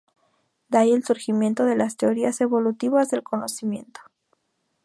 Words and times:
De 0.69 0.79
ahí 0.79 0.93
el 0.93 1.03
surgimiento 1.03 1.63
de 1.65 1.75
las 1.75 1.95
teorías 1.95 2.41
evolutivas 2.41 3.11
del 3.11 3.21
conocimiento. 3.21 4.01